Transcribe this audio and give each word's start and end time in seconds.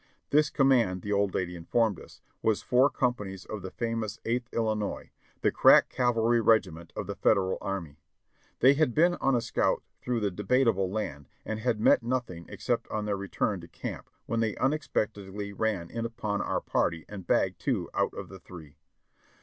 This 0.31 0.49
command, 0.49 1.03
the 1.03 1.11
old 1.13 1.35
lady 1.35 1.55
informed 1.55 1.99
us, 1.99 2.21
was 2.41 2.63
four 2.63 2.89
companies 2.89 3.45
of 3.45 3.61
the 3.61 3.69
famous 3.69 4.17
Eighth 4.25 4.49
Illi 4.51 4.73
nois, 4.75 5.09
the 5.41 5.51
crack 5.51 5.89
cavalry 5.89 6.41
regiment 6.41 6.91
of 6.95 7.05
the 7.05 7.13
Federal 7.13 7.59
Army. 7.61 7.99
They 8.61 8.73
had 8.73 8.95
been 8.95 9.13
on 9.21 9.35
a 9.35 9.41
scout 9.41 9.83
through 10.01 10.21
the 10.21 10.31
"Debatable 10.31 10.89
Land," 10.89 11.29
and 11.45 11.59
had 11.59 11.79
met 11.79 12.01
nothing 12.01 12.47
except 12.49 12.87
on 12.89 13.05
their 13.05 13.15
return 13.15 13.61
to 13.61 13.67
camp, 13.67 14.09
when 14.25 14.39
they 14.39 14.55
unexpectedly 14.57 15.53
ran 15.53 15.91
in 15.91 16.03
upon 16.03 16.41
our 16.41 16.61
party 16.61 17.05
and 17.07 17.27
bagged 17.27 17.59
two 17.61 17.87
out 17.93 18.15
of 18.15 18.27
the 18.27 18.39
three. 18.39 18.77